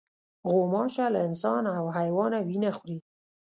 [0.51, 2.97] غوماشه له انسان او حیوانه وینه خوري.